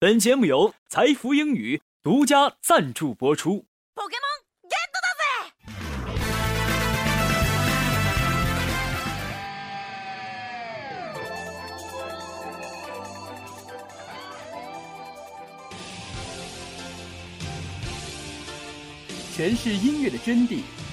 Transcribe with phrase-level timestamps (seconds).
[0.00, 3.64] 本节目由财富英语独家赞助播出。
[19.34, 20.62] 诠释音乐的真谛，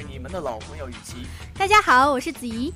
[0.00, 1.26] 是你们的老朋友雨琦。
[1.54, 2.72] 大家好，我是子怡。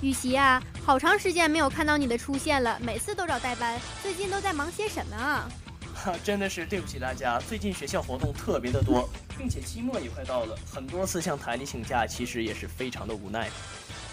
[0.00, 3.80] 雨琦啊，好长时间没有看到你的出现了，每次都找代班。
[4.02, 5.48] 最近都在忙些什么啊？
[5.94, 13.48] 哈， 真的是对不起大家，最近学校活动特别的多， 并且期末也快到了，很多次向台里请假，其实也是非常的无奈。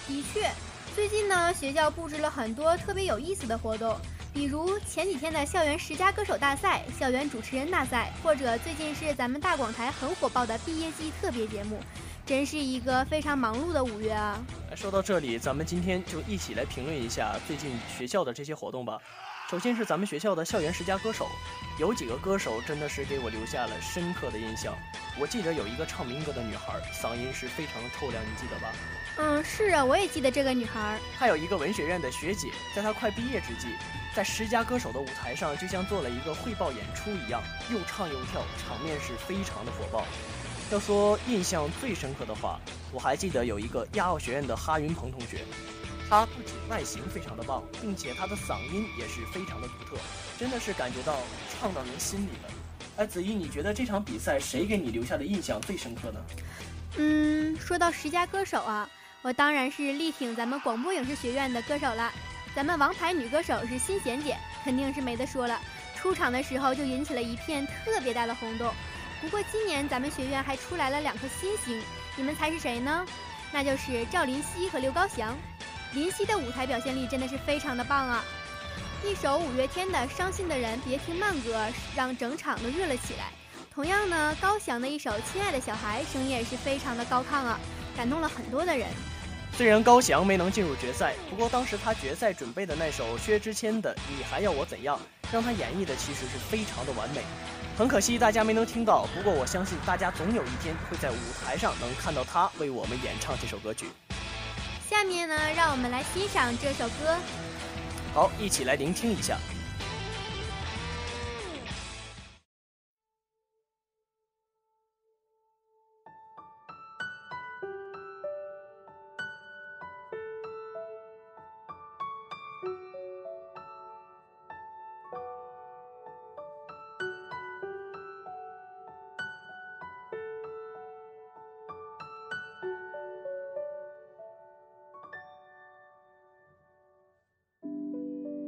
[0.07, 0.47] 的确，
[0.93, 3.99] 最近呢，学校布置了很多特别有意思的活动。
[4.31, 11.79] 比如前几天的校园十佳歌手大赛、校园主持人大赛，或者最近是咱们大广台很火爆的毕业季特别节目，
[12.25, 14.39] 真是一个非常忙碌的五月啊！
[14.77, 18.97] 说到这里，咱们今天就一起来评论一下最近学校的这些活动吧。
[19.49, 21.27] 首先是咱们学校的校园十佳歌手，
[21.77, 24.73] 有几个歌手真的是给我留下了深刻的印象。
[25.19, 28.71] 我记得有一个唱民歌的女孩，嗓音是非常的透亮，你记得吧？
[29.17, 30.97] 嗯，是啊，我也记得这个女孩。
[31.17, 33.67] 还有一个文学院的学姐，在她快毕业之际。
[34.15, 40.05] 在十佳歌手的舞台上，就像做了一个汇报演出一样，又唱又跳，场面是非常的火爆。
[40.71, 42.59] 要说印象最深刻的话，
[42.91, 45.41] 我还记得有一个亚奥学院的哈云鹏同学，
[46.09, 50.01] 他不仅外形非常的棒，并且他的嗓音也是非常的独特，
[50.39, 51.17] 真的是感觉到
[51.49, 52.53] 唱到人心里了。
[52.97, 56.19] 哎，子怡，你觉得这场比赛谁给你留下的印象最深刻呢？
[56.97, 58.89] 嗯，说到十佳歌手啊，
[59.21, 62.11] 我当然是力挺咱们广播影视学院的歌手了。
[62.55, 65.59] 咱们王牌女歌手是新贤姐，肯定是没得说了。
[65.95, 68.71] 出场的时候就引起了一片特别大的轰动。
[69.23, 71.81] 不过今年咱们学院还出来了两颗新星，
[72.17, 73.05] 你们猜是谁呢？
[73.53, 75.33] 那就是赵林熙和刘高翔。
[75.93, 78.21] 林熙的舞台表现力真的是非常的棒啊！
[79.01, 81.55] 一首五月天的《伤心的人别听慢歌》，
[81.95, 83.31] 让整场都热了起来。
[83.73, 87.57] 同样呢，高翔的一首《亲爱的小孩》，声音也是非常的高亢啊，
[87.95, 88.89] 感动了很多的人。
[89.55, 94.97] 虽然高翔没能进入决赛，不过当时他决赛准备的那首薛之谦的《你还要我怎样》，
[95.31, 97.21] 让他演绎的其实是非常的完美。
[97.75, 103.87] 很可惜大家没能听到，不过我相信大家总有一天会在舞台上能看到他为我们演唱这首歌曲。
[104.87, 107.17] 下面呢，让我们来欣赏这首歌。
[108.13, 109.39] 好，一起来聆听一下。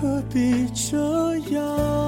[0.00, 0.96] 何必这
[1.50, 2.07] 样？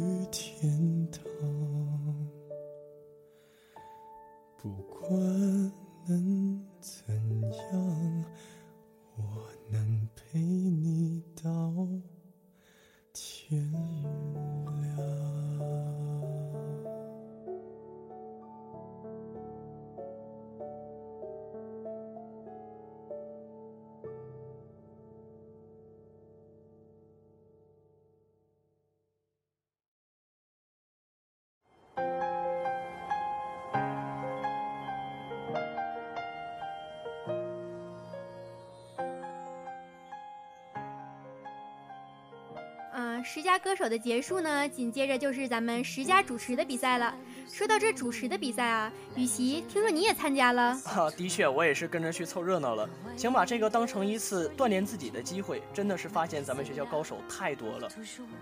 [43.23, 47.13] 十佳歌手的结束呢，紧接着就是咱们十佳主持的比赛了。
[47.51, 51.09] 说到这主持的比赛啊，雨琦，听说你也参加了啊？
[51.15, 55.61] 的确，我也是跟着去凑热闹了，想把这个当成一次锻炼自己的机会。
[55.73, 57.89] 真的是发现咱们学校高手太多了。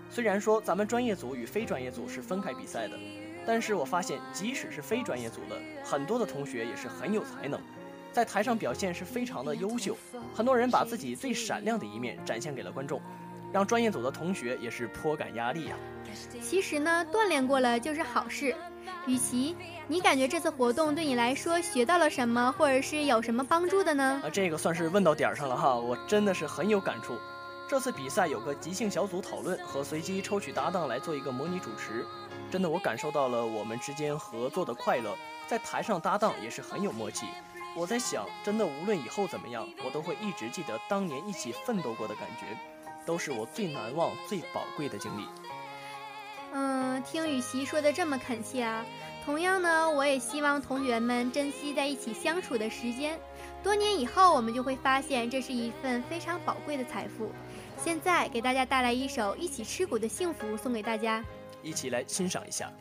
[0.08, 2.98] 虽然说咱们专业组与非专业组是分开比赛的，
[3.46, 7.60] 但是我发现即使是非专业组的，很多的同学也是很有才能，
[8.12, 9.96] 在台上表现是非常的优秀。
[10.34, 13.00] 很多人把自己最闪亮的一面展现给了观众。
[13.52, 15.76] 让专业组的同学也是颇感压力呀。
[16.40, 18.54] 其实呢，锻炼过了就是好事。
[19.06, 24.20] 雨琦，你感觉这次活动对你来说学到了什么，或者是有什么帮助的呢？
[24.24, 27.18] 啊，这个算是问到点儿上了哈，我真的是很有感触。
[27.68, 32.04] 这次比赛有个即兴小组讨论和随机抽取搭档来做一个模拟主持，
[32.50, 35.16] 真的我感受到了我们之间合作的快乐，
[35.46, 37.26] 在台上搭档也是很有默契。
[37.76, 42.58] 我在想，真的无论以后怎么样，我都会一直记得当年一起奋斗过的感觉，
[43.04, 45.24] 都是我最难忘、最宝贵的经历。
[46.52, 48.84] 嗯，听雨琦说的这么恳切啊，
[49.24, 53.18] 同样呢，我也希望同学们珍惜在一起相处的时间。
[53.62, 57.30] 多年以后，我们就会发现这是一份非常宝贵的财富。
[57.76, 61.24] 现在给大家带来一首《一起吃苦的幸福》，送给大家，
[61.62, 62.72] 一起来欣赏一下。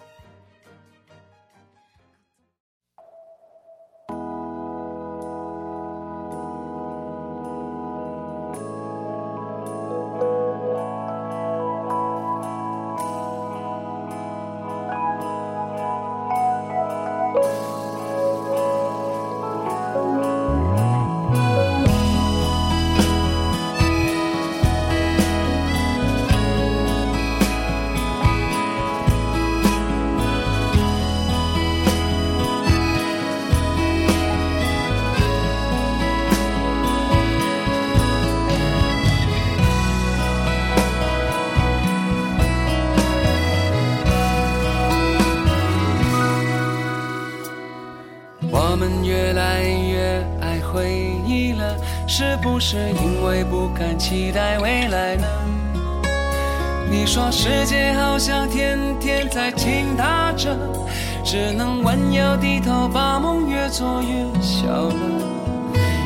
[61.32, 64.96] 只能弯腰低头把梦越做越小了。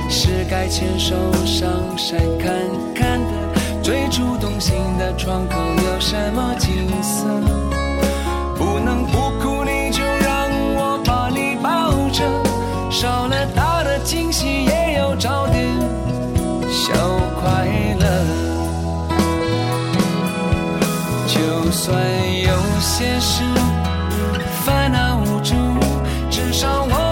[0.09, 1.15] 是该牵手
[1.45, 2.51] 上山看
[2.93, 6.69] 看的，最初动心的窗口有什么景
[7.01, 7.23] 色？
[8.57, 12.21] 不能不哭，你就让我把你抱着，
[12.91, 15.65] 少了大的惊喜也要找点。
[16.69, 16.93] 小
[17.39, 17.65] 快
[17.97, 18.05] 乐，
[21.27, 21.95] 就算
[22.41, 22.51] 有
[22.81, 23.41] 些事
[26.63, 27.02] 至少我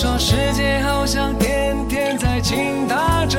[0.00, 3.38] 说世界好像天天在倾塌着，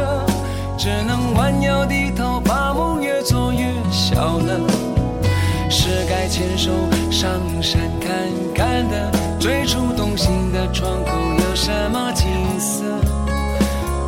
[0.77, 4.59] 只能弯腰低头，把梦越做越小了。
[5.71, 6.69] 是该牵手
[7.09, 7.31] 上
[7.63, 8.11] 山看
[8.53, 12.27] 看的，最初动心的窗口有什么景
[12.59, 12.83] 色？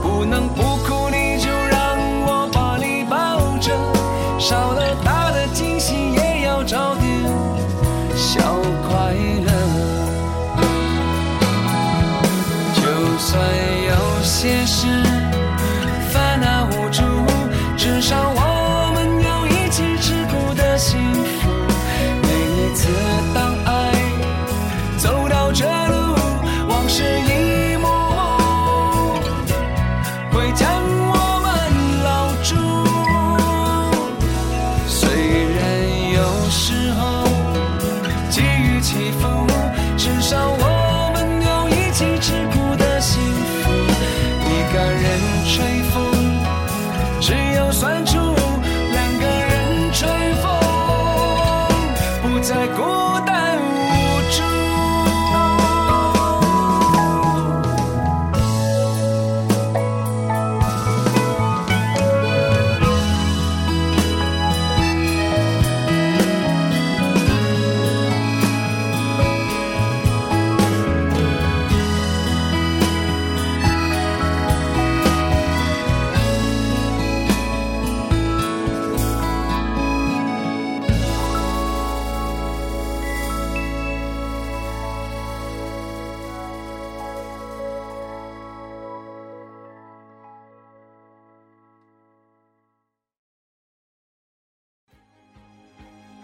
[0.03, 3.71] 不能不哭，你就让我把你抱着，
[4.37, 4.82] 少了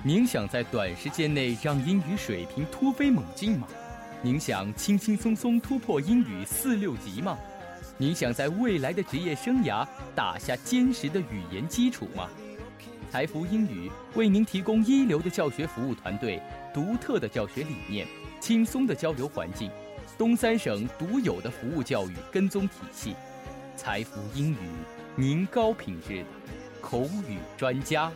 [0.01, 3.67] 您想在短时间内让英语水平突飞猛进吗？
[4.21, 7.37] 您想轻轻松松突破英语四六级吗？
[7.97, 12.29] 您想在未来的职业生涯打下坚实的语言基础吗？
[13.11, 16.41] 财福英语为您提供一流的教学服务团队、
[16.73, 18.07] 独特的教学理念、
[18.39, 19.69] 轻松的交流环境、
[20.17, 23.15] 东三省独有的服务教育跟踪体系。
[23.75, 24.69] 财福英语，
[25.17, 26.25] 您高品质的
[26.79, 28.09] 口语专家。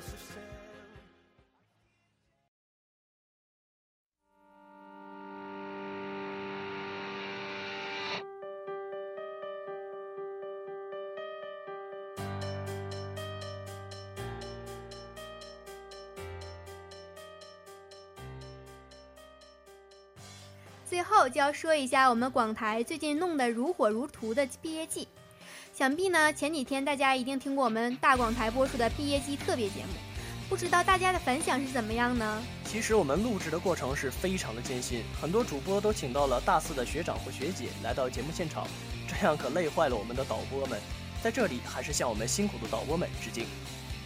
[20.94, 25.08] 最后就要说一下我们广台最近弄得如火如荼的毕业季。
[25.74, 29.94] 想必呢前几天大家一定听过我们大广台播出的毕业季特别节目，
[30.48, 32.44] 不知道大家的反响是怎么样呢？
[32.66, 38.68] 其实我们录制的过程是非常的艰辛，很多主播都请到了大四的学长或学姐来到节目现场，
[39.08, 40.80] 这样可累坏了我们的导播们。
[41.24, 43.48] 在这里还是向我们辛苦的导播们致敬。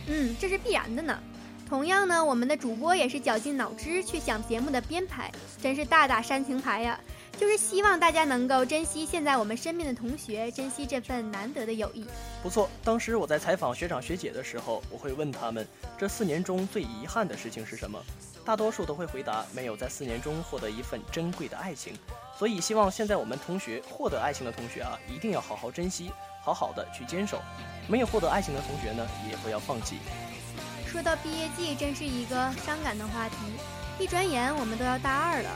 [0.07, 1.21] 嗯，这是必然的呢。
[1.67, 5.29] 同样呢，我们的主播也是绞尽脑汁去想节目的编排，
[5.61, 6.97] 真是大打煽情牌呀！
[7.37, 12.05] 就是希望大家能够珍惜现在我们身边的同学，珍惜这份难得的友谊。
[12.41, 18.01] 不错，当时我在采访学长学姐的时候，我会问他们，这四年中最遗憾的事情是什么？
[18.45, 21.93] 大多数都会回答，没有在四年中获得一份珍贵的爱情。
[22.39, 27.39] 所以希望现在我们同学获得爱情的同学啊，一定要好好珍惜，好好的去坚守；
[27.89, 29.97] 没有获得爱情的同学呢，也不要放弃。
[30.87, 33.35] 说到毕业季，真是一个伤感的话题。
[33.99, 35.49] 一转眼，我们都要大二了。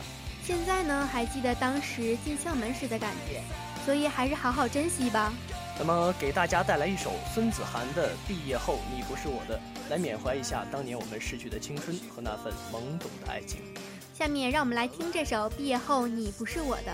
[0.44, 3.42] 现在呢，还记得当时进校门时的感觉，
[3.86, 5.32] 所以还是好好珍惜吧。
[5.80, 9.58] 那么，给大家带来一首孙子涵的《毕业后你不是我的》，
[9.90, 13.62] 来缅怀一下当年我们逝去的青春和那份懵懂的爱情。
[14.14, 16.92] 下面，让我们来听这首《毕业后你不是我的》。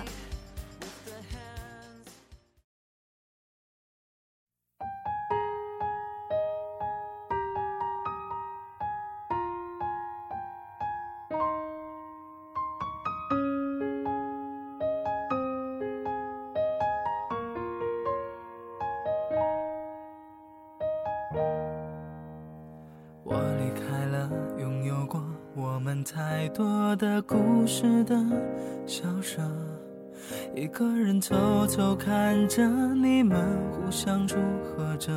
[30.58, 33.38] 一个人偷偷看着你们
[33.72, 35.14] 互相祝贺着。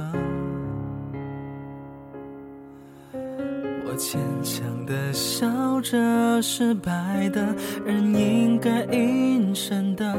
[3.14, 10.14] 我坚强的笑着，失败的人应该隐身的。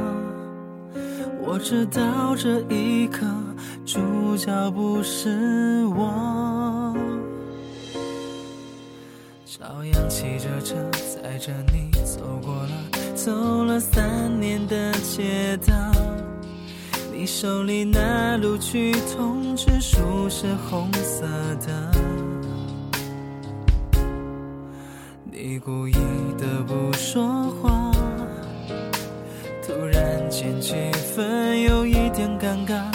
[1.43, 3.27] 我知道这一刻，
[3.85, 6.60] 主角不是我。
[9.61, 12.71] 老杨骑着车载着你走过了，
[13.13, 15.71] 走了三年的街道。
[17.13, 21.27] 你手里那录取通知书是红色
[21.63, 21.91] 的，
[25.25, 25.93] 你故意
[26.39, 27.23] 的不说
[27.61, 27.91] 话，
[29.63, 30.73] 突然间气
[31.15, 32.90] 氛有一点尴尬。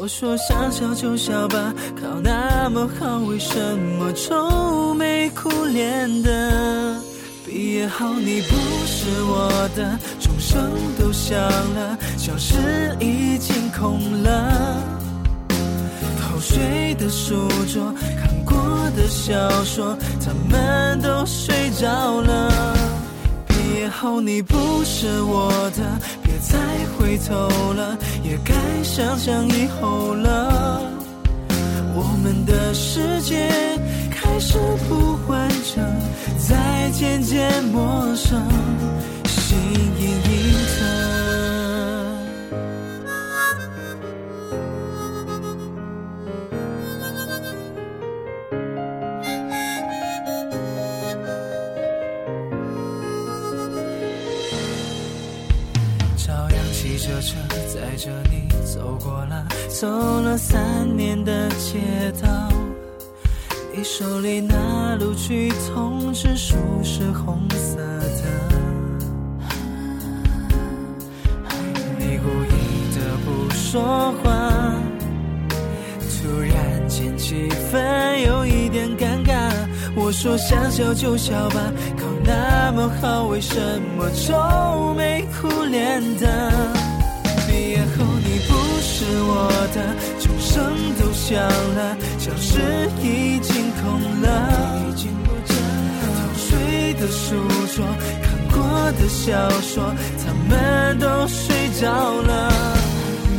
[0.00, 3.58] 我说想笑就笑吧，考那么好，为什
[3.98, 6.96] 么愁眉苦脸的？
[7.44, 8.54] 毕业后你不
[8.86, 14.80] 是我的，钟声都响了，教室已经空了，
[15.48, 18.56] 偷睡的书桌，看过
[18.96, 19.34] 的小
[19.64, 22.76] 说，他们都睡着了。
[23.48, 25.82] 毕业后你不是我的，
[26.40, 26.58] 再
[26.96, 30.82] 回头了，也该想想以后了。
[31.94, 33.50] 我们的世界
[34.10, 35.84] 开始不完整，
[36.38, 38.40] 在渐渐陌生，
[39.26, 39.58] 心
[39.98, 41.17] 隐隐疼。
[59.80, 61.78] 走了三年的街
[62.20, 62.28] 道。
[63.72, 68.24] 你手里那录取通知书是红色的，
[71.96, 74.74] 你故意的不说话，
[76.00, 79.48] 突然间气氛有一点尴尬。
[79.94, 86.77] 我说想笑就笑吧，考那么好，为什么愁眉苦脸的？
[88.98, 90.58] 是我的，钟声
[90.98, 92.58] 都响了，教室
[93.00, 93.86] 已经空
[94.22, 94.26] 了。
[95.46, 95.54] 偷
[96.34, 96.48] 睡
[96.94, 97.36] 的书
[97.76, 97.86] 桌，
[98.24, 98.58] 看过
[98.98, 101.86] 的小说，他们都睡着
[102.22, 102.50] 了。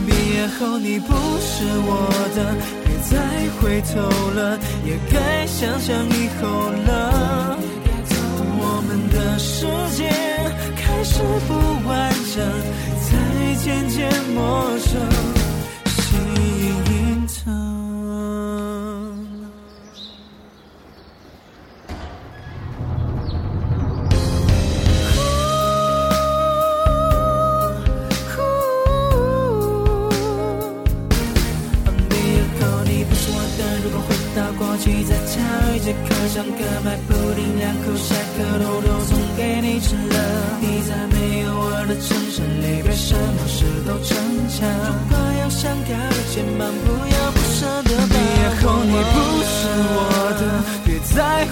[0.08, 3.18] 毕业后你不是我的，别再
[3.60, 4.00] 回头
[4.32, 6.48] 了，也该想想以后
[6.88, 7.58] 了。
[8.62, 9.68] 我们的世
[9.98, 10.08] 界
[10.78, 11.20] 开始
[11.50, 11.52] 不
[11.86, 11.92] 完
[12.34, 12.40] 整，
[13.04, 13.10] 才
[13.62, 14.40] 渐渐陌
[14.78, 14.79] 生。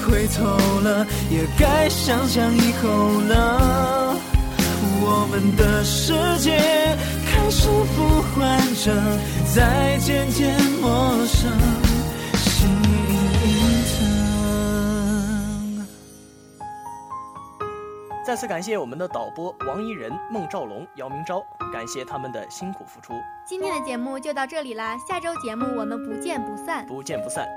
[0.05, 0.45] 回头
[0.81, 2.87] 了，也该想想以后
[3.21, 4.15] 了。
[4.99, 6.57] 我们的世界
[7.25, 8.95] 开始不完整，
[9.55, 11.51] 在渐渐陌生。
[18.25, 23.13] 再次感谢我们的导播王一仁、孟兆龙、姚明昭，感谢他们的辛苦付出。
[23.45, 27.47] 今天的节目就到这里啦，下周节目我们不见不散，不见不散。